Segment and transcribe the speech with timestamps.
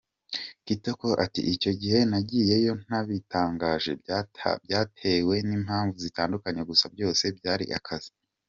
[0.65, 3.91] Kitoko ati “Icyo gihe nagiyeyo ntabitangaje,
[4.65, 8.11] byatewe n’impamvu zitandukanye gusa byose byari akazi.